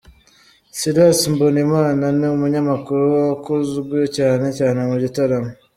[0.77, 5.51] Silas Mbonimana, ni umunyamakuru wakunzwe cyane cyane mu gitaramo.